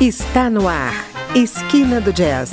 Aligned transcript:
Está 0.00 0.48
no 0.48 0.68
ar, 0.68 0.94
Esquina 1.34 2.00
do 2.00 2.12
Jazz. 2.12 2.52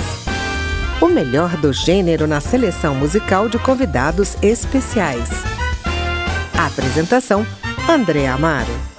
O 1.00 1.06
melhor 1.06 1.56
do 1.58 1.72
gênero 1.72 2.26
na 2.26 2.40
seleção 2.40 2.92
musical 2.92 3.48
de 3.48 3.56
convidados 3.56 4.36
especiais. 4.42 5.30
apresentação: 6.58 7.46
André 7.88 8.26
Amaro. 8.26 8.95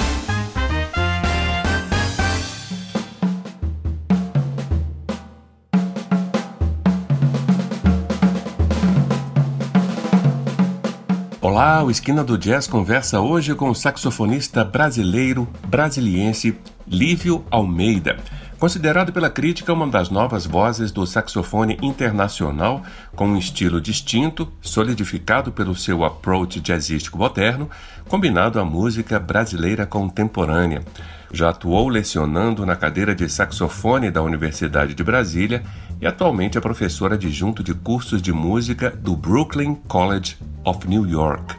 Olá, 11.58 11.84
o 11.84 11.90
Esquina 11.90 12.24
do 12.24 12.38
Jazz 12.38 12.68
conversa 12.68 13.20
hoje 13.20 13.56
com 13.56 13.72
o 13.72 13.74
saxofonista 13.74 14.64
brasileiro, 14.64 15.48
brasiliense 15.66 16.56
Lívio 16.88 17.44
Almeida. 17.50 18.18
Considerado 18.60 19.14
pela 19.14 19.30
crítica 19.30 19.72
uma 19.72 19.86
das 19.86 20.10
novas 20.10 20.48
vozes 20.48 20.92
do 20.92 21.06
saxofone 21.06 21.78
internacional, 21.80 22.82
com 23.16 23.28
um 23.28 23.38
estilo 23.38 23.80
distinto, 23.80 24.52
solidificado 24.62 25.52
pelo 25.52 25.76
seu 25.76 26.04
approach 26.04 26.60
jazzístico 26.60 27.20
moderno, 27.20 27.70
combinado 28.10 28.60
à 28.60 28.66
música 28.66 29.20
brasileira 29.20 29.86
contemporânea. 29.86 30.84
Já 31.32 31.50
atuou 31.50 31.88
lecionando 31.88 32.66
na 32.66 32.76
cadeira 32.76 33.14
de 33.14 33.30
saxofone 33.30 34.10
da 34.10 34.24
Universidade 34.24 34.96
de 34.96 35.04
Brasília 35.04 35.62
e 36.02 36.08
atualmente 36.08 36.58
é 36.58 36.62
professora 36.62 37.14
adjunto 37.14 37.62
de 37.62 37.76
cursos 37.76 38.24
de 38.24 38.34
música 38.34 38.90
do 38.90 39.16
Brooklyn 39.16 39.76
College 39.88 40.36
of 40.66 40.88
New 40.88 41.06
York. 41.06 41.56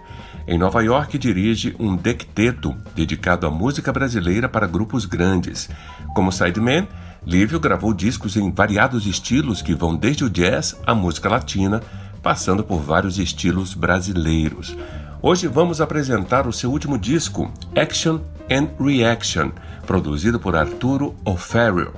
Em 0.48 0.56
Nova 0.56 0.83
York, 0.83 1.19
dirige 1.19 1.77
um 1.78 1.94
decteto 1.94 2.74
dedicado 2.94 3.46
à 3.46 3.50
música 3.50 3.92
brasileira 3.92 4.48
para 4.48 4.66
grupos 4.66 5.05
grandes. 5.05 5.69
Como 6.18 6.32
sideman, 6.32 6.88
Lívio 7.24 7.60
gravou 7.60 7.95
discos 7.95 8.36
em 8.36 8.50
variados 8.50 9.06
estilos 9.06 9.62
que 9.62 9.72
vão 9.72 9.94
desde 9.94 10.24
o 10.24 10.28
jazz 10.28 10.77
à 10.84 10.92
música 10.92 11.28
latina, 11.28 11.80
passando 12.20 12.64
por 12.64 12.80
vários 12.80 13.20
estilos 13.20 13.72
brasileiros. 13.72 14.77
Hoje 15.22 15.46
vamos 15.46 15.80
apresentar 15.80 16.48
o 16.48 16.52
seu 16.52 16.72
último 16.72 16.98
disco, 16.98 17.52
Action 17.77 18.19
and 18.50 18.66
Reaction, 18.84 19.52
produzido 19.86 20.41
por 20.41 20.56
Arturo 20.56 21.14
O'Farrill, 21.24 21.92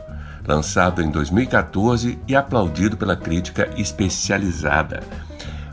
lançado 0.47 1.01
em 1.01 1.11
2014 1.11 2.19
e 2.29 2.37
aplaudido 2.37 2.99
pela 2.99 3.17
crítica 3.17 3.71
especializada. 3.79 5.03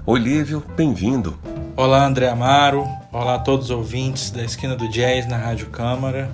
Oi, 0.05 0.21
Lívio, 0.21 0.63
bem-vindo. 0.73 1.37
Olá, 1.75 2.05
André 2.05 2.29
Amaro. 2.29 2.87
Olá 3.11 3.35
a 3.35 3.39
todos 3.39 3.65
os 3.65 3.71
ouvintes 3.71 4.31
da 4.31 4.41
Esquina 4.41 4.73
do 4.73 4.89
Jazz 4.89 5.27
na 5.27 5.35
Rádio 5.35 5.67
Câmara. 5.67 6.31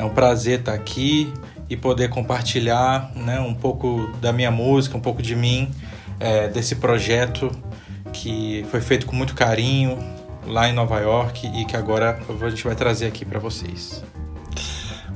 É 0.00 0.04
um 0.04 0.08
prazer 0.08 0.60
estar 0.60 0.72
aqui 0.72 1.30
e 1.68 1.76
poder 1.76 2.08
compartilhar 2.08 3.12
né, 3.14 3.38
um 3.38 3.52
pouco 3.52 4.10
da 4.18 4.32
minha 4.32 4.50
música, 4.50 4.96
um 4.96 5.00
pouco 5.00 5.20
de 5.20 5.36
mim, 5.36 5.70
é, 6.18 6.48
desse 6.48 6.76
projeto 6.76 7.50
que 8.10 8.64
foi 8.70 8.80
feito 8.80 9.04
com 9.04 9.14
muito 9.14 9.34
carinho 9.34 9.98
lá 10.46 10.66
em 10.66 10.72
Nova 10.72 10.98
York 11.00 11.46
e 11.54 11.66
que 11.66 11.76
agora 11.76 12.18
a 12.28 12.48
gente 12.48 12.64
vai 12.64 12.74
trazer 12.74 13.08
aqui 13.08 13.26
para 13.26 13.38
vocês. 13.38 14.02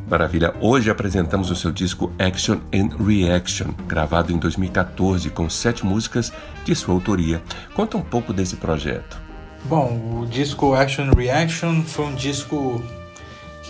Maravilha. 0.07 0.53
Hoje 0.61 0.91
apresentamos 0.91 1.51
o 1.51 1.57
seu 1.57 1.73
disco 1.73 2.13
Action 2.19 2.59
and 2.71 2.91
Reaction, 3.03 3.69
gravado 3.87 4.35
em 4.35 4.39
2014 4.39 5.31
com 5.31 5.49
sete 5.49 5.87
músicas 5.87 6.31
de 6.63 6.75
sua 6.75 6.93
autoria. 6.93 7.43
Conta 7.73 7.97
um 7.97 8.03
pouco 8.03 8.35
desse 8.35 8.57
projeto. 8.57 9.19
Bom, 9.65 10.21
o 10.21 10.27
disco 10.27 10.75
Action 10.75 11.11
Reaction 11.17 11.81
foi 11.85 12.05
um 12.05 12.15
disco 12.15 12.85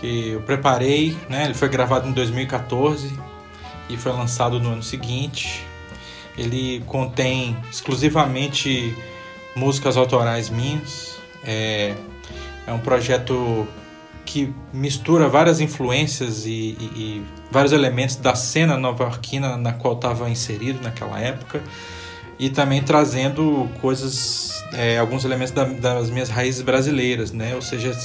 que 0.01 0.31
eu 0.31 0.43
preparei, 0.43 1.17
né? 1.29 1.45
Ele 1.45 1.55
foi 1.55 1.69
gravado 1.69 2.09
em 2.09 2.13
2014 2.13 3.13
e 3.89 3.97
foi 3.97 4.13
lançado 4.13 4.61
no 4.61 4.73
ano 4.73 4.83
seguinte. 4.83 5.65
Ele 6.37 6.83
contém 6.87 7.57
exclusivamente 7.71 8.95
músicas 9.55 9.97
autorais 9.97 10.51
minhas. 10.51 11.19
É, 11.45 11.95
é 12.67 12.73
um 12.73 12.79
projeto 12.79 13.67
que 14.25 14.53
mistura 14.73 15.29
várias 15.29 15.61
influências 15.61 16.47
e, 16.47 16.51
e, 16.51 16.85
e 16.97 17.23
vários 17.51 17.73
elementos 17.73 18.17
da 18.17 18.35
cena 18.35 18.77
nova-iorquina 18.77 19.57
na 19.57 19.73
qual 19.73 19.95
estava 19.95 20.29
inserido 20.31 20.83
naquela 20.83 21.21
época 21.21 21.63
e 22.39 22.51
também 22.51 22.83
trazendo 22.83 23.69
coisas, 23.81 24.65
é, 24.73 24.99
alguns 24.99 25.25
elementos 25.25 25.53
da, 25.53 25.65
das 25.65 26.11
minhas 26.11 26.29
raízes 26.29 26.63
brasileiras, 26.63 27.33
né? 27.33 27.55
Ou 27.55 27.63
seja, 27.63 27.97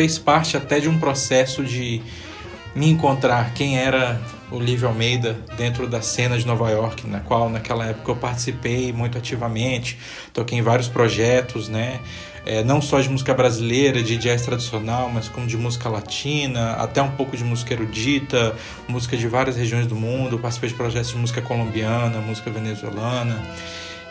fez 0.00 0.18
parte 0.18 0.56
até 0.56 0.80
de 0.80 0.88
um 0.88 0.98
processo 0.98 1.62
de 1.62 2.00
me 2.74 2.88
encontrar 2.88 3.52
quem 3.52 3.76
era 3.76 4.18
o 4.50 4.58
Lívio 4.58 4.88
Almeida 4.88 5.36
dentro 5.58 5.86
da 5.86 6.00
cena 6.00 6.38
de 6.38 6.46
Nova 6.46 6.70
York, 6.70 7.06
na 7.06 7.20
qual 7.20 7.50
naquela 7.50 7.84
época 7.84 8.10
eu 8.10 8.16
participei 8.16 8.94
muito 8.94 9.18
ativamente, 9.18 9.98
toquei 10.32 10.58
em 10.58 10.62
vários 10.62 10.88
projetos, 10.88 11.68
né? 11.68 12.00
É, 12.46 12.64
não 12.64 12.80
só 12.80 12.98
de 12.98 13.10
música 13.10 13.34
brasileira, 13.34 14.02
de 14.02 14.16
jazz 14.16 14.40
tradicional, 14.40 15.10
mas 15.12 15.28
como 15.28 15.46
de 15.46 15.58
música 15.58 15.90
latina, 15.90 16.72
até 16.76 17.02
um 17.02 17.10
pouco 17.10 17.36
de 17.36 17.44
música 17.44 17.74
erudita, 17.74 18.56
música 18.88 19.18
de 19.18 19.28
várias 19.28 19.54
regiões 19.54 19.86
do 19.86 19.94
mundo, 19.94 20.38
participei 20.38 20.70
de 20.70 20.76
projetos 20.76 21.10
de 21.10 21.18
música 21.18 21.42
colombiana, 21.42 22.22
música 22.22 22.50
venezuelana. 22.50 23.38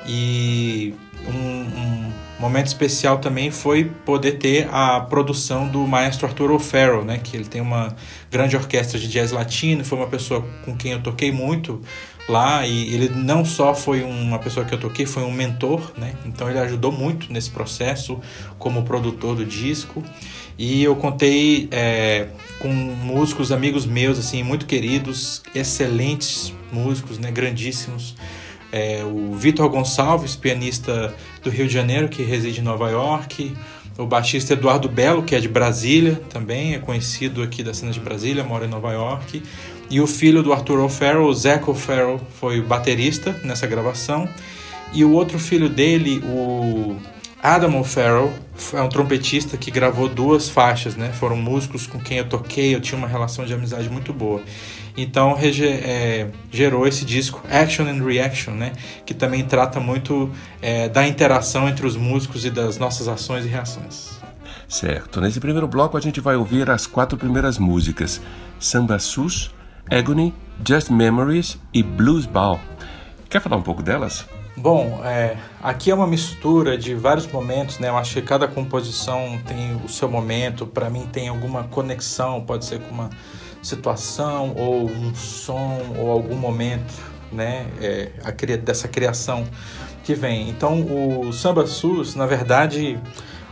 E 0.05 0.93
um, 1.27 1.31
um, 1.31 2.11
momento 2.39 2.67
especial 2.67 3.17
também 3.17 3.51
foi 3.51 3.85
poder 4.05 4.33
ter 4.33 4.69
a 4.71 5.01
produção 5.01 5.67
do 5.67 5.85
maestro 5.85 6.25
Arthur 6.25 6.51
O'Farrell, 6.51 7.03
né, 7.03 7.19
que 7.21 7.35
ele 7.35 7.45
tem 7.45 7.59
uma 7.61 7.95
grande 8.31 8.55
orquestra 8.55 8.97
de 8.97 9.09
jazz 9.09 9.31
latino, 9.31 9.83
foi 9.83 9.97
uma 9.97 10.07
pessoa 10.07 10.45
com 10.63 10.75
quem 10.75 10.93
eu 10.93 11.01
toquei 11.01 11.31
muito 11.31 11.81
lá 12.29 12.65
e 12.65 12.93
ele 12.93 13.09
não 13.09 13.43
só 13.43 13.73
foi 13.73 14.03
uma 14.03 14.39
pessoa 14.39 14.65
que 14.65 14.73
eu 14.73 14.79
toquei, 14.79 15.05
foi 15.05 15.23
um 15.23 15.31
mentor, 15.31 15.91
né? 15.97 16.13
Então 16.25 16.47
ele 16.47 16.59
ajudou 16.59 16.91
muito 16.91 17.33
nesse 17.33 17.49
processo 17.49 18.19
como 18.59 18.83
produtor 18.83 19.35
do 19.35 19.43
disco 19.43 20.03
e 20.57 20.83
eu 20.83 20.95
contei 20.95 21.67
é, 21.71 22.27
com 22.59 22.67
músicos 22.67 23.51
amigos 23.51 23.85
meus 23.85 24.19
assim 24.19 24.43
muito 24.43 24.67
queridos, 24.67 25.41
excelentes 25.55 26.53
músicos, 26.71 27.17
né? 27.17 27.31
Grandíssimos 27.31 28.15
é, 28.71 29.03
o 29.03 29.33
Vitor 29.33 29.69
Gonçalves, 29.69 30.35
pianista 30.35 31.13
do 31.43 31.49
Rio 31.49 31.67
de 31.67 31.73
Janeiro, 31.73 32.07
que 32.07 32.23
reside 32.23 32.59
em 32.61 32.63
Nova 32.63 32.89
York, 32.89 33.55
o 33.97 34.05
baixista 34.05 34.53
Eduardo 34.53 34.87
Belo, 34.87 35.23
que 35.23 35.35
é 35.35 35.39
de 35.39 35.49
Brasília, 35.49 36.21
também 36.29 36.73
é 36.73 36.79
conhecido 36.79 37.43
aqui 37.43 37.61
da 37.63 37.73
cena 37.73 37.91
de 37.91 37.99
Brasília, 37.99 38.43
mora 38.43 38.65
em 38.65 38.69
Nova 38.69 38.93
York, 38.93 39.43
e 39.89 39.99
o 39.99 40.07
filho 40.07 40.41
do 40.41 40.53
Arthur 40.53 40.79
O'Farrell, 40.79 41.25
o 41.25 41.33
Zach 41.33 41.69
O'Farrell, 41.69 42.21
foi 42.39 42.61
baterista 42.61 43.35
nessa 43.43 43.67
gravação, 43.67 44.29
e 44.93 45.03
o 45.03 45.11
outro 45.11 45.37
filho 45.37 45.67
dele, 45.67 46.21
o 46.23 46.95
Adam 47.41 47.79
O'Farrell, 47.79 48.33
é 48.73 48.81
um 48.81 48.89
trompetista 48.89 49.55
que 49.55 49.71
gravou 49.71 50.09
duas 50.09 50.49
faixas, 50.49 50.95
né? 50.95 51.11
Foram 51.13 51.37
músicos 51.37 51.87
com 51.87 51.97
quem 51.97 52.17
eu 52.17 52.27
toquei, 52.27 52.75
eu 52.75 52.81
tinha 52.81 52.97
uma 52.97 53.07
relação 53.07 53.45
de 53.45 53.53
amizade 53.53 53.89
muito 53.89 54.11
boa. 54.11 54.41
Então 54.97 55.37
é, 55.39 56.27
gerou 56.51 56.85
esse 56.85 57.05
disco 57.05 57.41
Action 57.49 57.85
and 57.87 58.03
Reaction, 58.03 58.53
né? 58.53 58.73
Que 59.05 59.13
também 59.13 59.45
trata 59.45 59.79
muito 59.79 60.29
é, 60.61 60.89
da 60.89 61.07
interação 61.07 61.69
entre 61.69 61.87
os 61.87 61.95
músicos 61.95 62.43
e 62.43 62.49
das 62.49 62.77
nossas 62.77 63.07
ações 63.07 63.45
e 63.45 63.47
reações. 63.47 64.19
Certo. 64.67 65.21
Nesse 65.21 65.39
primeiro 65.39 65.67
bloco 65.67 65.95
a 65.95 66.01
gente 66.01 66.19
vai 66.19 66.35
ouvir 66.35 66.69
as 66.69 66.85
quatro 66.85 67.17
primeiras 67.17 67.57
músicas: 67.57 68.21
Samba 68.59 68.99
Sus, 68.99 69.51
Agony, 69.89 70.33
Just 70.67 70.89
Memories 70.89 71.57
e 71.73 71.81
Blues 71.81 72.25
Ball. 72.25 72.59
Quer 73.29 73.41
falar 73.41 73.55
um 73.55 73.63
pouco 73.63 73.81
delas? 73.81 74.25
Bom, 74.61 74.99
é, 75.05 75.37
aqui 75.63 75.89
é 75.89 75.95
uma 75.95 76.05
mistura 76.05 76.77
de 76.77 76.93
vários 76.93 77.25
momentos, 77.25 77.79
né? 77.79 77.87
Eu 77.87 77.95
acho 77.95 78.15
que 78.15 78.21
cada 78.21 78.45
composição 78.45 79.39
tem 79.47 79.79
o 79.85 79.87
seu 79.87 80.09
momento. 80.09 80.67
Para 80.67 80.89
mim 80.89 81.07
tem 81.09 81.29
alguma 81.29 81.63
conexão, 81.63 82.41
pode 82.41 82.65
ser 82.65 82.81
com 82.81 82.93
uma 82.93 83.09
situação 83.63 84.53
ou 84.57 84.89
um 84.89 85.15
som 85.15 85.79
ou 85.97 86.11
algum 86.11 86.35
momento, 86.35 86.93
né, 87.31 87.67
é, 87.81 88.11
a, 88.21 88.31
dessa 88.57 88.89
criação 88.89 89.45
que 90.03 90.13
vem. 90.13 90.49
Então 90.49 90.81
o 90.81 91.31
samba 91.31 91.65
sus, 91.65 92.13
na 92.15 92.25
verdade, 92.25 92.99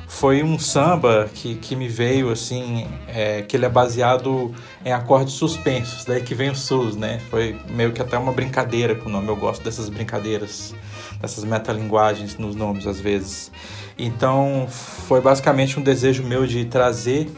foi 0.08 0.42
um 0.42 0.58
samba 0.58 1.30
que, 1.34 1.56
que 1.56 1.76
me 1.76 1.88
veio 1.88 2.32
assim, 2.32 2.88
é, 3.08 3.42
que 3.44 3.56
ele 3.56 3.66
é 3.66 3.70
baseado 3.70 4.54
em 4.84 4.92
acordes 4.92 5.34
suspensos, 5.34 6.06
daí 6.06 6.22
que 6.22 6.34
vem 6.34 6.50
o 6.50 6.56
sus, 6.56 6.96
né? 6.96 7.20
Foi 7.30 7.60
meio 7.70 7.92
que 7.92 8.02
até 8.02 8.18
uma 8.18 8.32
brincadeira 8.32 8.96
com 8.96 9.10
o 9.10 9.12
nome. 9.12 9.28
Eu 9.28 9.36
gosto 9.36 9.64
dessas 9.64 9.90
brincadeiras, 9.90 10.74
dessas 11.20 11.44
metalinguagens 11.44 12.38
nos 12.38 12.56
nomes 12.56 12.86
às 12.88 13.00
vezes. 13.00 13.52
Então 13.98 14.68
foi 14.70 15.22
basicamente 15.22 15.80
um 15.80 15.84
desejo 15.84 16.24
meu 16.24 16.46
de 16.46 16.66
trazer 16.66 17.30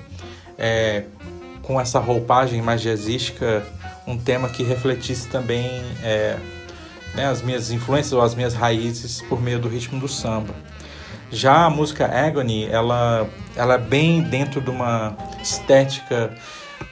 é, 0.58 1.04
com 1.62 1.80
essa 1.80 2.00
roupagem 2.00 2.62
mais 2.62 2.82
jazzística, 2.82 3.66
um 4.06 4.18
tema 4.18 4.50
que 4.50 4.64
refletisse 4.64 5.28
também 5.28 5.84
é, 6.04 6.38
né, 7.14 7.28
as 7.28 7.42
minhas 7.42 7.72
influências 7.72 8.14
ou 8.14 8.22
as 8.22 8.36
minhas 8.36 8.54
raízes 8.54 9.22
por 9.22 9.42
meio 9.42 9.60
do 9.60 9.70
ritmo 9.70 10.00
do 10.00 10.08
samba. 10.08 10.54
Já 11.32 11.66
a 11.66 11.70
música 11.70 12.08
Agony, 12.08 12.66
ela, 12.66 13.30
ela 13.56 13.76
é 13.76 13.78
bem 13.78 14.22
dentro 14.24 14.60
de 14.60 14.70
uma 14.70 15.16
estética 15.42 16.36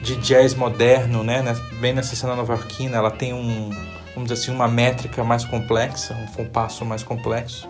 de 0.00 0.14
jazz 0.16 0.54
moderno, 0.54 1.24
né? 1.24 1.42
Bem 1.80 1.92
nessa 1.92 2.14
cena 2.14 2.36
nova-iorquina, 2.36 2.96
ela 2.96 3.10
tem 3.10 3.32
um, 3.32 3.70
vamos 4.18 4.30
dizer 4.30 4.42
assim, 4.42 4.52
uma 4.52 4.66
métrica 4.66 5.22
mais 5.22 5.44
complexa, 5.44 6.14
um 6.14 6.26
compasso 6.32 6.84
mais 6.84 7.02
complexo. 7.02 7.68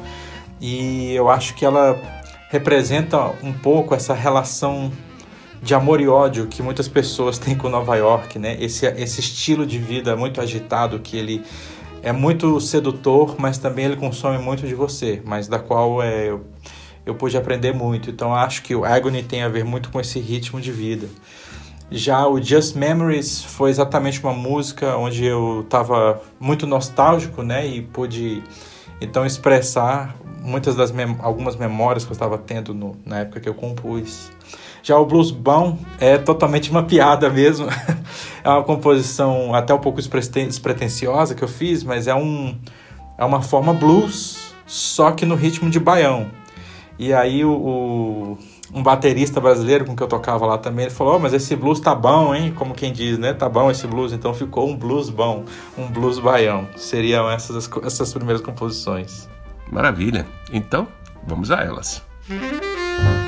E 0.61 1.13
eu 1.13 1.29
acho 1.29 1.55
que 1.55 1.65
ela 1.65 2.01
representa 2.51 3.19
um 3.43 3.53
pouco 3.53 3.95
essa 3.95 4.15
relação 4.15 4.91
de 5.63 5.75
amor 5.75 6.01
e 6.01 6.09
ódio 6.09 6.47
que 6.47 6.63
muitas 6.63 6.89
pessoas 6.89 7.39
têm 7.39 7.55
com 7.55 7.69
Nova 7.69 7.97
York, 7.97 8.39
né? 8.39 8.57
Esse, 8.61 8.87
esse 8.87 9.21
estilo 9.21 9.67
de 9.67 9.79
vida 9.79 10.17
muito 10.17 10.41
agitado 10.41 10.99
que 11.01 11.17
ele 11.17 11.45
é 12.03 12.13
muito 12.13 12.59
sedutor, 12.61 13.37
mas 13.39 13.59
também 13.59 13.85
ele 13.85 13.97
consome 13.97 14.39
muito 14.39 14.67
de 14.67 14.75
você, 14.75 15.21
mas 15.25 15.49
da 15.49 15.59
qual 15.59 16.03
é, 16.03 16.31
eu, 16.31 16.47
eu 17.05 17.15
pude 17.15 17.37
aprender 17.37 17.75
muito. 17.75 18.09
Então 18.09 18.35
acho 18.35 18.63
que 18.63 18.75
o 18.75 18.85
Agony 18.85 19.23
tem 19.23 19.43
a 19.43 19.49
ver 19.49 19.65
muito 19.65 19.91
com 19.91 20.01
esse 20.01 20.19
ritmo 20.19 20.61
de 20.61 20.73
vida. 20.73 21.09
Já 21.91 22.27
o 22.27 22.41
Just 22.43 22.77
Memories 22.77 23.43
foi 23.43 23.71
exatamente 23.71 24.23
uma 24.23 24.35
música 24.35 24.97
onde 24.97 25.25
eu 25.25 25.63
estava 25.63 26.21
muito 26.39 26.67
nostálgico, 26.67 27.43
né? 27.43 27.67
E 27.67 27.81
pude 27.81 28.43
então 29.01 29.25
expressar 29.25 30.15
muitas 30.43 30.75
das 30.75 30.91
mem 30.91 31.17
algumas 31.21 31.57
memórias 31.57 32.05
que 32.05 32.11
eu 32.11 32.15
estava 32.15 32.37
tendo 32.37 32.75
no, 32.75 32.97
na 33.07 33.21
época 33.21 33.41
que 33.41 33.49
eu 33.49 33.55
compus. 33.55 34.31
Já 34.83 34.99
o 34.99 35.07
Blues 35.07 35.31
Bom 35.31 35.79
é 35.99 36.19
totalmente 36.19 36.71
uma 36.71 36.83
piada 36.87 37.31
mesmo. 37.31 37.69
é 38.45 38.49
uma 38.49 38.63
composição 38.63 39.55
até 39.55 39.73
um 39.73 39.79
pouco 39.79 40.01
despretensiosa 40.01 41.35
que 41.35 41.43
eu 41.43 41.49
fiz, 41.49 41.83
mas 41.83 42.07
é, 42.07 42.15
um, 42.15 42.55
é 43.17 43.25
uma 43.25 43.41
forma 43.41 43.73
blues, 43.73 44.55
só 44.67 45.11
que 45.13 45.25
no 45.25 45.35
ritmo 45.35 45.71
de 45.71 45.81
baião. 45.81 46.31
E 46.99 47.13
aí 47.13 47.45
o, 47.45 47.53
o 47.53 48.39
um 48.73 48.83
baterista 48.83 49.41
brasileiro 49.41 49.85
com 49.85 49.97
que 49.97 50.03
eu 50.03 50.07
tocava 50.07 50.45
lá 50.47 50.59
também, 50.59 50.87
ele 50.87 50.95
falou, 50.95 51.17
oh, 51.17 51.19
mas 51.19 51.33
esse 51.33 51.57
blues 51.57 51.81
tá 51.81 51.95
bom, 51.95 52.35
hein? 52.35 52.53
Como 52.55 52.75
quem 52.75 52.93
diz, 52.93 53.19
né? 53.19 53.33
Tá 53.33 53.49
bom 53.49 53.71
esse 53.71 53.87
blues, 53.87 54.13
então 54.13 54.35
ficou 54.35 54.69
um 54.69 54.77
blues 54.77 55.11
bom, 55.11 55.45
um 55.77 55.87
blues 55.87 56.19
baião. 56.19 56.69
Seriam 56.77 57.31
essas 57.31 57.69
essas 57.85 58.13
primeiras 58.13 58.43
composições. 58.43 59.29
Maravilha. 59.71 60.27
Então, 60.53 60.89
vamos 61.27 61.51
a 61.51 61.63
elas. 61.63 62.03
Ouvimos 62.31 63.28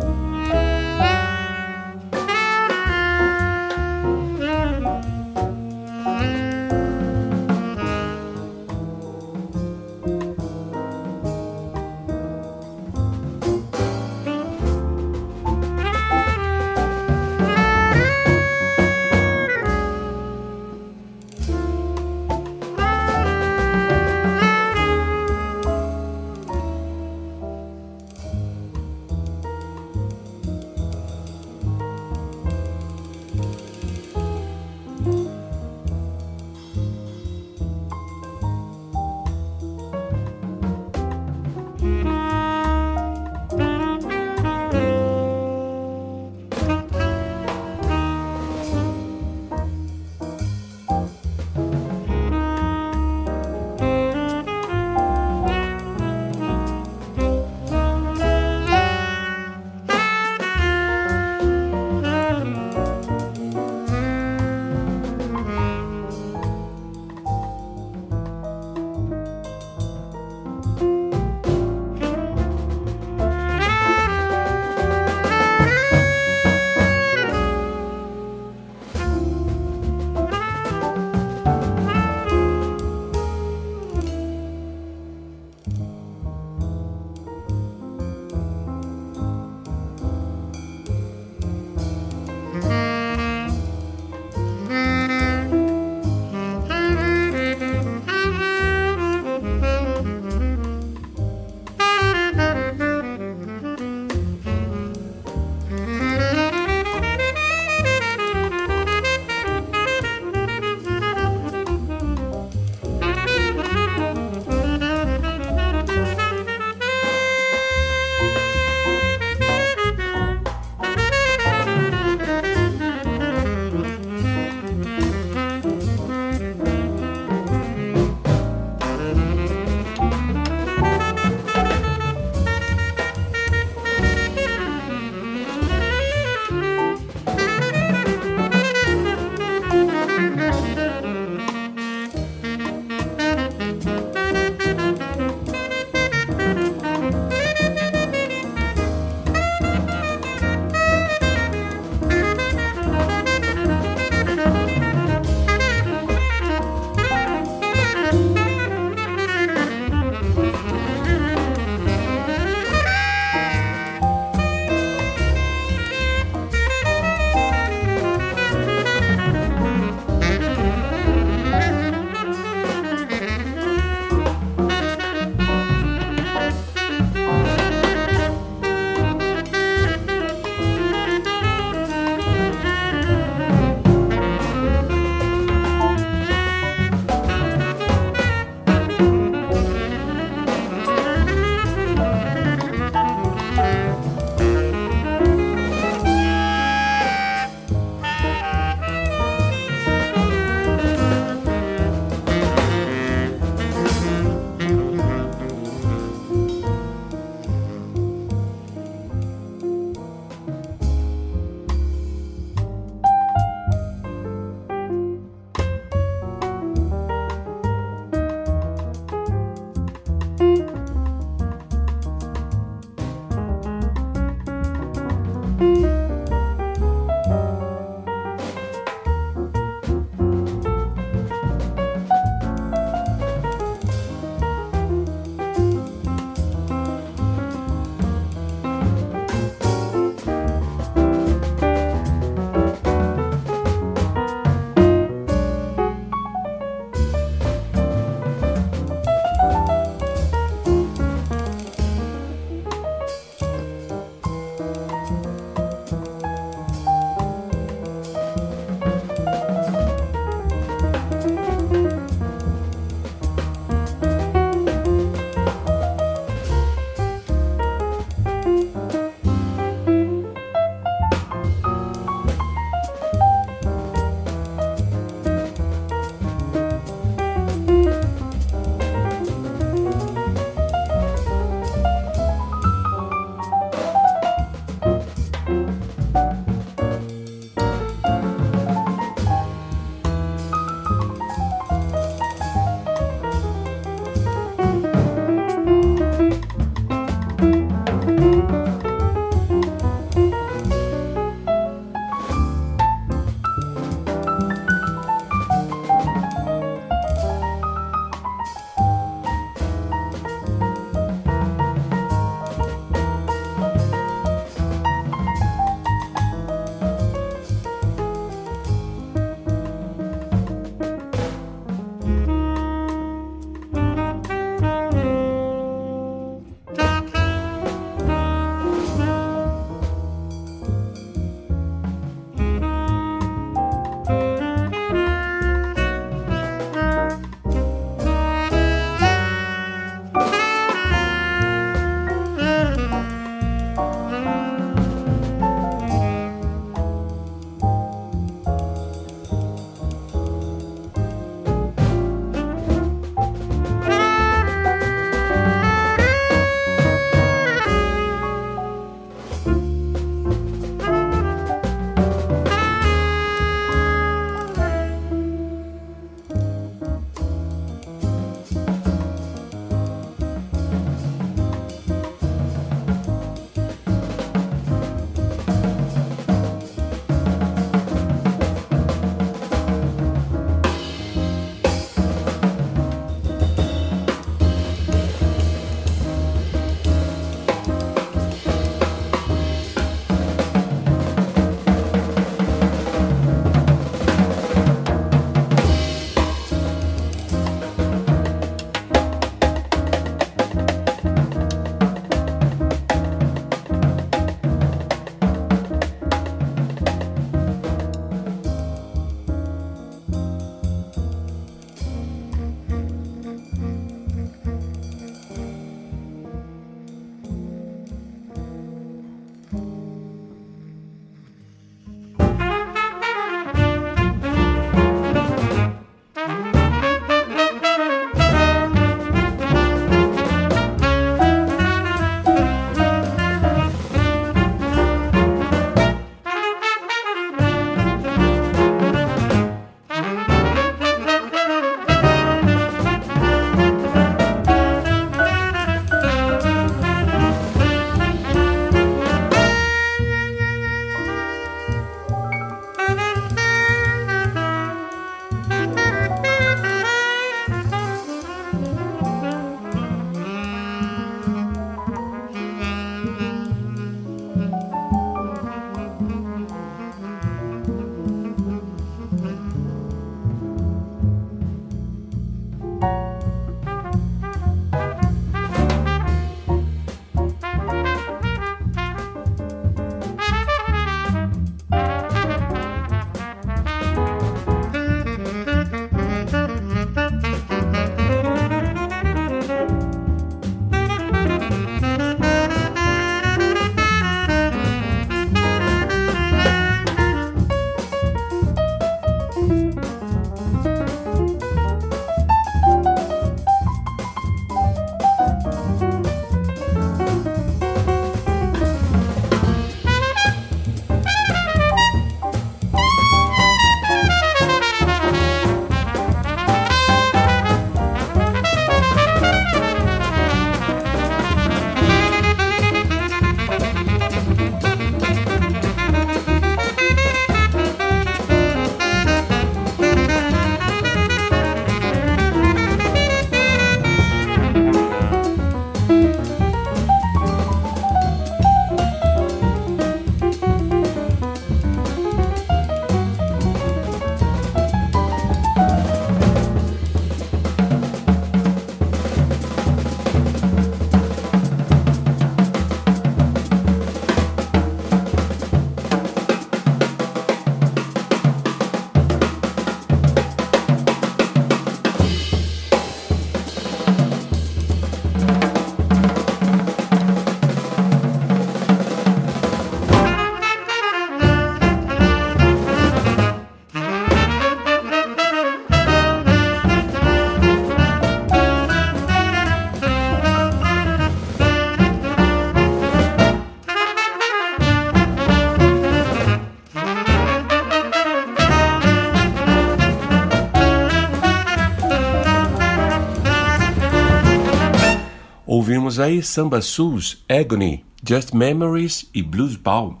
aí 595.98 596.22
Samba 596.22 596.60
Sus, 596.60 597.24
Agony, 597.28 597.84
Just 598.06 598.32
Memories 598.32 599.08
e 599.14 599.22
Blues 599.22 599.56
Ball. 599.56 600.00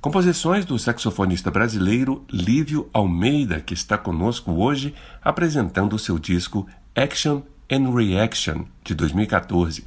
Composições 0.00 0.64
do 0.64 0.78
saxofonista 0.78 1.50
brasileiro 1.50 2.24
Lívio 2.30 2.88
Almeida, 2.92 3.60
que 3.60 3.74
está 3.74 3.96
conosco 3.96 4.52
hoje 4.52 4.94
apresentando 5.22 5.94
o 5.94 5.98
seu 5.98 6.18
disco 6.18 6.66
Action 6.94 7.42
and 7.70 7.94
Reaction 7.94 8.64
de 8.84 8.94
2014. 8.94 9.84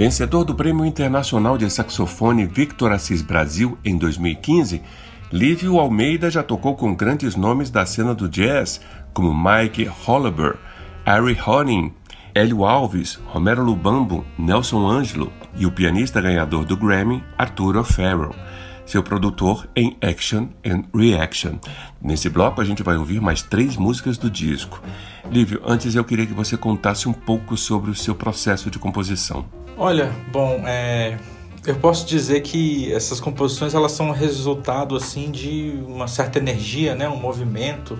Vencedor 0.00 0.46
do 0.46 0.54
Prêmio 0.54 0.86
Internacional 0.86 1.58
de 1.58 1.68
Saxofone 1.68 2.46
Victor 2.46 2.90
Assis 2.90 3.20
Brasil 3.20 3.76
em 3.84 3.98
2015, 3.98 4.80
Lívio 5.30 5.78
Almeida 5.78 6.30
já 6.30 6.42
tocou 6.42 6.74
com 6.74 6.94
grandes 6.94 7.36
nomes 7.36 7.70
da 7.70 7.84
cena 7.84 8.14
do 8.14 8.26
jazz, 8.26 8.80
como 9.12 9.34
Mike 9.34 9.90
Hollaber, 10.06 10.56
Harry 11.04 11.36
Honing, 11.46 11.92
Hélio 12.34 12.64
Alves, 12.64 13.20
Romero 13.26 13.62
Lubambo, 13.62 14.24
Nelson 14.38 14.88
Ângelo 14.88 15.30
e 15.54 15.66
o 15.66 15.70
pianista 15.70 16.18
ganhador 16.18 16.64
do 16.64 16.78
Grammy, 16.78 17.22
Arturo 17.36 17.84
Farrell, 17.84 18.34
seu 18.86 19.02
produtor 19.02 19.68
em 19.76 19.98
Action 20.00 20.48
and 20.64 20.84
Reaction. 20.94 21.58
Nesse 22.00 22.30
bloco 22.30 22.62
a 22.62 22.64
gente 22.64 22.82
vai 22.82 22.96
ouvir 22.96 23.20
mais 23.20 23.42
três 23.42 23.76
músicas 23.76 24.16
do 24.16 24.30
disco. 24.30 24.82
Lívio, 25.30 25.60
antes 25.62 25.94
eu 25.94 26.04
queria 26.04 26.24
que 26.26 26.32
você 26.32 26.56
contasse 26.56 27.06
um 27.06 27.12
pouco 27.12 27.54
sobre 27.54 27.90
o 27.90 27.94
seu 27.94 28.14
processo 28.14 28.70
de 28.70 28.78
composição. 28.78 29.59
Olha, 29.82 30.14
bom, 30.30 30.62
é, 30.66 31.16
eu 31.66 31.74
posso 31.74 32.06
dizer 32.06 32.42
que 32.42 32.92
essas 32.92 33.18
composições 33.18 33.72
elas 33.72 33.92
são 33.92 34.10
resultado 34.10 34.94
assim 34.94 35.30
de 35.30 35.72
uma 35.86 36.06
certa 36.06 36.38
energia, 36.38 36.94
né, 36.94 37.08
um 37.08 37.16
movimento 37.16 37.98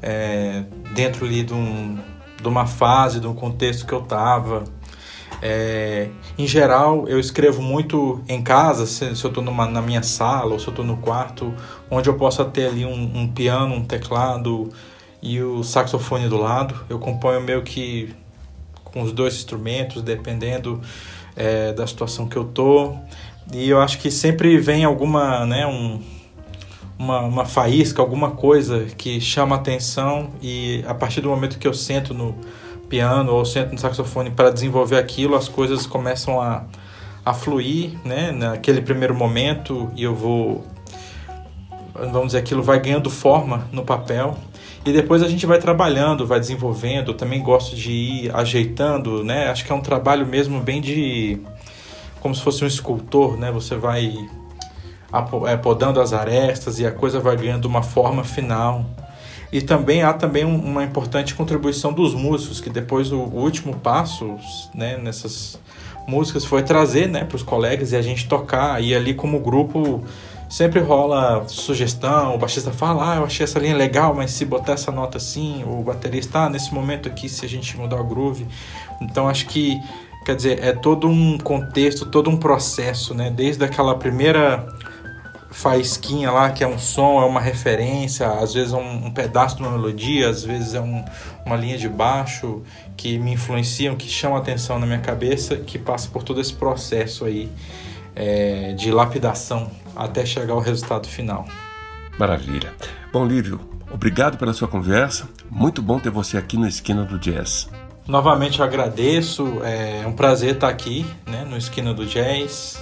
é, 0.00 0.64
dentro 0.94 1.26
ali 1.26 1.42
de, 1.42 1.52
um, 1.52 1.98
de 2.40 2.48
uma 2.48 2.64
fase, 2.64 3.20
de 3.20 3.26
um 3.26 3.34
contexto 3.34 3.84
que 3.84 3.92
eu 3.92 4.02
estava. 4.02 4.64
É, 5.42 6.08
em 6.38 6.46
geral, 6.46 7.06
eu 7.06 7.20
escrevo 7.20 7.60
muito 7.60 8.24
em 8.26 8.42
casa, 8.42 8.86
se, 8.86 9.14
se 9.14 9.22
eu 9.22 9.28
estou 9.28 9.44
na 9.44 9.82
minha 9.82 10.02
sala 10.02 10.54
ou 10.54 10.58
se 10.58 10.66
eu 10.66 10.70
estou 10.70 10.84
no 10.84 10.96
quarto, 10.96 11.52
onde 11.90 12.08
eu 12.08 12.14
possa 12.14 12.42
ter 12.42 12.68
ali 12.68 12.86
um, 12.86 13.18
um 13.18 13.28
piano, 13.28 13.74
um 13.74 13.84
teclado 13.84 14.72
e 15.22 15.42
o 15.42 15.62
saxofone 15.62 16.26
do 16.26 16.38
lado. 16.38 16.74
Eu 16.88 16.98
componho 16.98 17.42
meio 17.42 17.62
que 17.62 18.16
com 18.92 19.02
os 19.02 19.12
dois 19.12 19.34
instrumentos, 19.34 20.02
dependendo 20.02 20.80
é, 21.34 21.72
da 21.72 21.86
situação 21.86 22.26
que 22.26 22.36
eu 22.36 22.44
tô. 22.44 22.94
E 23.52 23.68
eu 23.68 23.80
acho 23.80 23.98
que 23.98 24.10
sempre 24.10 24.58
vem 24.58 24.84
alguma, 24.84 25.46
né, 25.46 25.66
um, 25.66 26.00
uma, 26.98 27.20
uma 27.20 27.44
faísca, 27.44 28.02
alguma 28.02 28.32
coisa 28.32 28.86
que 28.96 29.20
chama 29.20 29.54
atenção 29.54 30.30
e 30.42 30.82
a 30.86 30.94
partir 30.94 31.20
do 31.20 31.28
momento 31.28 31.58
que 31.58 31.68
eu 31.68 31.74
sento 31.74 32.12
no 32.12 32.34
piano 32.88 33.32
ou 33.32 33.44
sento 33.44 33.72
no 33.72 33.78
saxofone 33.78 34.30
para 34.30 34.50
desenvolver 34.50 34.96
aquilo, 34.96 35.36
as 35.36 35.48
coisas 35.48 35.86
começam 35.86 36.40
a, 36.40 36.64
a 37.24 37.34
fluir, 37.34 37.92
né, 38.04 38.32
naquele 38.32 38.80
primeiro 38.80 39.14
momento 39.14 39.90
e 39.94 40.02
eu 40.02 40.14
vou, 40.14 40.64
vamos 41.94 42.28
dizer, 42.28 42.38
aquilo 42.38 42.62
vai 42.62 42.80
ganhando 42.80 43.10
forma 43.10 43.68
no 43.70 43.84
papel 43.84 44.36
e 44.86 44.92
depois 44.92 45.20
a 45.20 45.28
gente 45.28 45.44
vai 45.46 45.58
trabalhando, 45.58 46.24
vai 46.24 46.38
desenvolvendo. 46.38 47.10
Eu 47.10 47.16
também 47.16 47.42
gosto 47.42 47.74
de 47.74 47.90
ir 47.90 48.30
ajeitando, 48.34 49.24
né? 49.24 49.48
Acho 49.48 49.64
que 49.64 49.72
é 49.72 49.74
um 49.74 49.80
trabalho 49.80 50.24
mesmo 50.24 50.60
bem 50.60 50.80
de. 50.80 51.40
como 52.20 52.32
se 52.32 52.40
fosse 52.40 52.62
um 52.62 52.68
escultor, 52.68 53.36
né? 53.36 53.50
Você 53.50 53.74
vai 53.74 54.14
é, 55.48 55.56
podando 55.56 56.00
as 56.00 56.12
arestas 56.12 56.78
e 56.78 56.86
a 56.86 56.92
coisa 56.92 57.18
vai 57.18 57.36
ganhando 57.36 57.64
uma 57.64 57.82
forma 57.82 58.22
final. 58.22 58.86
E 59.52 59.60
também 59.60 60.04
há 60.04 60.12
também 60.12 60.44
uma 60.44 60.84
importante 60.84 61.34
contribuição 61.34 61.92
dos 61.92 62.14
músicos, 62.14 62.60
que 62.60 62.70
depois 62.70 63.10
o 63.10 63.18
último 63.18 63.74
passo 63.76 64.36
né, 64.72 64.98
nessas 64.98 65.58
músicas 66.06 66.44
foi 66.44 66.62
trazer 66.62 67.08
né, 67.08 67.24
para 67.24 67.36
os 67.36 67.42
colegas 67.42 67.90
e 67.90 67.96
a 67.96 68.02
gente 68.02 68.28
tocar. 68.28 68.80
E 68.80 68.94
ali 68.94 69.14
como 69.14 69.40
grupo 69.40 70.04
sempre 70.48 70.80
rola 70.80 71.44
sugestão, 71.48 72.34
o 72.34 72.38
baixista 72.38 72.70
fala, 72.70 73.12
ah, 73.12 73.16
eu 73.16 73.24
achei 73.24 73.44
essa 73.44 73.58
linha 73.58 73.76
legal, 73.76 74.14
mas 74.14 74.30
se 74.30 74.44
botar 74.44 74.72
essa 74.72 74.92
nota 74.92 75.18
assim, 75.18 75.64
o 75.66 75.82
baterista, 75.82 76.40
ah, 76.40 76.50
nesse 76.50 76.72
momento 76.72 77.08
aqui, 77.08 77.28
se 77.28 77.44
a 77.44 77.48
gente 77.48 77.76
mudar 77.76 78.00
o 78.00 78.04
groove. 78.04 78.46
Então 79.00 79.28
acho 79.28 79.46
que, 79.46 79.80
quer 80.24 80.36
dizer, 80.36 80.62
é 80.62 80.72
todo 80.72 81.08
um 81.08 81.36
contexto, 81.38 82.06
todo 82.06 82.30
um 82.30 82.36
processo, 82.36 83.14
né? 83.14 83.30
Desde 83.30 83.64
aquela 83.64 83.94
primeira 83.96 84.66
faísquinha 85.50 86.30
lá, 86.30 86.50
que 86.50 86.62
é 86.62 86.68
um 86.68 86.78
som, 86.78 87.20
é 87.22 87.24
uma 87.24 87.40
referência, 87.40 88.28
às 88.28 88.52
vezes 88.52 88.72
é 88.74 88.76
um, 88.76 89.06
um 89.06 89.10
pedaço 89.10 89.56
de 89.56 89.62
uma 89.62 89.70
melodia, 89.70 90.28
às 90.28 90.44
vezes 90.44 90.74
é 90.74 90.80
um, 90.80 91.02
uma 91.44 91.56
linha 91.56 91.78
de 91.78 91.88
baixo 91.88 92.62
que 92.96 93.18
me 93.18 93.32
influenciam, 93.32 93.96
que 93.96 94.06
chamam 94.06 94.36
atenção 94.36 94.78
na 94.78 94.86
minha 94.86 94.98
cabeça, 94.98 95.56
que 95.56 95.78
passa 95.78 96.08
por 96.10 96.22
todo 96.22 96.40
esse 96.40 96.52
processo 96.52 97.24
aí 97.24 97.48
é, 98.14 98.74
de 98.74 98.90
lapidação 98.90 99.70
até 99.96 100.24
chegar 100.26 100.52
ao 100.52 100.60
resultado 100.60 101.08
final. 101.08 101.46
Maravilha. 102.18 102.72
Bom, 103.12 103.26
Lívio, 103.26 103.60
obrigado 103.90 104.38
pela 104.38 104.52
sua 104.52 104.68
conversa. 104.68 105.28
Muito 105.50 105.82
bom 105.82 105.98
ter 105.98 106.10
você 106.10 106.36
aqui 106.36 106.56
no 106.56 106.66
Esquina 106.66 107.04
do 107.04 107.18
Jazz. 107.18 107.68
Novamente 108.06 108.60
eu 108.60 108.64
agradeço, 108.64 109.60
é 109.64 110.06
um 110.06 110.12
prazer 110.12 110.54
estar 110.54 110.68
aqui 110.68 111.04
né, 111.26 111.44
no 111.44 111.56
Esquina 111.56 111.92
do 111.92 112.06
Jazz. 112.06 112.78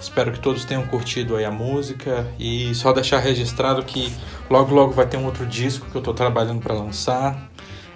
Espero 0.00 0.32
que 0.32 0.40
todos 0.40 0.64
tenham 0.64 0.86
curtido 0.86 1.36
aí 1.36 1.44
a 1.44 1.50
música 1.50 2.26
e 2.38 2.74
só 2.74 2.92
deixar 2.92 3.20
registrado 3.20 3.82
que 3.82 4.12
logo 4.50 4.74
logo 4.74 4.92
vai 4.92 5.06
ter 5.06 5.16
um 5.16 5.24
outro 5.24 5.46
disco 5.46 5.86
que 5.90 5.96
eu 5.96 6.00
estou 6.00 6.12
trabalhando 6.12 6.60
para 6.60 6.74
lançar, 6.74 7.50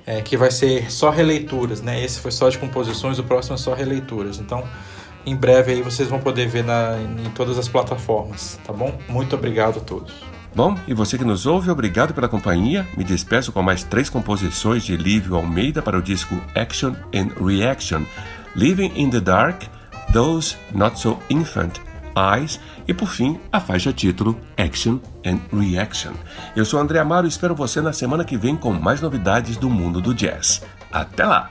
é, 0.06 0.22
que 0.22 0.36
vai 0.36 0.50
ser 0.50 0.90
só 0.90 1.10
releituras, 1.10 1.82
né? 1.82 2.02
Esse 2.02 2.18
foi 2.18 2.30
só 2.30 2.48
de 2.48 2.56
composições, 2.56 3.18
o 3.18 3.24
próximo 3.24 3.56
é 3.56 3.58
só 3.58 3.74
releituras. 3.74 4.38
Então 4.38 4.64
em 5.28 5.36
breve 5.36 5.72
aí 5.72 5.82
vocês 5.82 6.08
vão 6.08 6.18
poder 6.18 6.48
ver 6.48 6.64
na, 6.64 6.96
em 7.00 7.30
todas 7.30 7.58
as 7.58 7.68
plataformas, 7.68 8.58
tá 8.64 8.72
bom? 8.72 8.96
Muito 9.08 9.36
obrigado 9.36 9.78
a 9.78 9.80
todos. 9.80 10.12
Bom, 10.54 10.76
e 10.88 10.94
você 10.94 11.18
que 11.18 11.24
nos 11.24 11.46
ouve, 11.46 11.70
obrigado 11.70 12.14
pela 12.14 12.28
companhia. 12.28 12.86
Me 12.96 13.04
despeço 13.04 13.52
com 13.52 13.62
mais 13.62 13.84
três 13.84 14.08
composições 14.08 14.82
de 14.84 14.96
Lívio 14.96 15.36
Almeida 15.36 15.82
para 15.82 15.98
o 15.98 16.02
disco 16.02 16.34
Action 16.54 16.94
and 17.14 17.28
Reaction: 17.44 18.02
Living 18.56 18.92
in 18.96 19.10
the 19.10 19.20
Dark, 19.20 19.62
Those 20.12 20.56
Not 20.74 20.98
So 20.98 21.18
Infant, 21.30 21.78
Eyes 22.16 22.58
e 22.88 22.94
por 22.94 23.08
fim 23.08 23.38
a 23.52 23.60
faixa 23.60 23.92
título 23.92 24.38
Action 24.56 24.98
and 25.24 25.38
Reaction. 25.56 26.12
Eu 26.56 26.64
sou 26.64 26.80
André 26.80 26.98
Amaro 26.98 27.26
e 27.26 27.28
espero 27.28 27.54
você 27.54 27.80
na 27.80 27.92
semana 27.92 28.24
que 28.24 28.36
vem 28.36 28.56
com 28.56 28.72
mais 28.72 29.00
novidades 29.00 29.56
do 29.56 29.68
mundo 29.68 30.00
do 30.00 30.14
jazz. 30.14 30.62
Até 30.90 31.24
lá! 31.24 31.50